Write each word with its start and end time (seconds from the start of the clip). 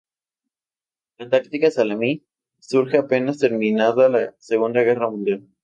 La 1.19 1.29
táctica 1.29 1.69
salami 1.69 2.25
surge 2.57 2.97
apenas 2.97 3.37
terminada 3.37 4.09
la 4.09 4.35
Segunda 4.39 4.81
Guerra 4.81 5.11
Mundial. 5.11 5.47